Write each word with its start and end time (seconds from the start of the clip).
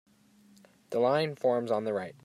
The 0.89 0.97
line 0.97 1.35
forms 1.35 1.69
on 1.69 1.83
the 1.83 1.93
right. 1.93 2.15